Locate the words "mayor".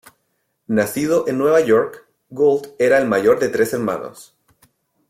3.07-3.37